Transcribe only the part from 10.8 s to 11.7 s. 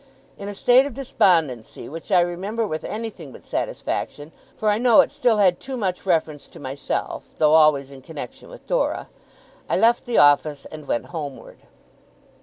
went homeward.